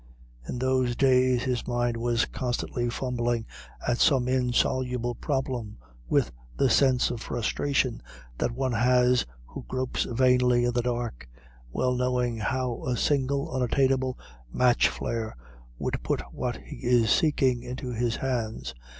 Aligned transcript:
In 0.49 0.57
those 0.57 0.95
days 0.95 1.43
his 1.43 1.67
mind 1.67 1.95
was 1.95 2.25
constantly 2.25 2.89
fumbling 2.89 3.45
at 3.87 3.99
some 3.99 4.27
insoluble 4.27 5.13
problem 5.13 5.77
with 6.09 6.31
the 6.57 6.71
sense 6.71 7.11
of 7.11 7.21
frustration 7.21 8.01
that 8.39 8.49
one 8.49 8.71
has 8.71 9.27
who 9.45 9.63
gropes 9.67 10.05
vainly 10.05 10.65
in 10.65 10.73
the 10.73 10.81
dark, 10.81 11.29
well 11.71 11.93
knowing 11.93 12.37
how 12.37 12.83
a 12.87 12.97
single 12.97 13.51
unattainable 13.51 14.17
match 14.51 14.89
flare 14.89 15.35
would 15.77 16.01
put 16.01 16.21
what 16.33 16.57
he 16.57 16.77
is 16.77 17.11
seeking 17.11 17.61
into 17.61 17.91
his 17.93 18.15
hands. 18.15 18.73